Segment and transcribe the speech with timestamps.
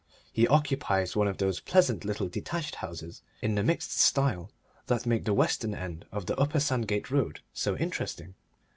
[0.33, 4.49] He occupies one of those pleasant little detached houses in the mixed style
[4.87, 8.33] that make the western end of the Upper Sandgate Road so interesting.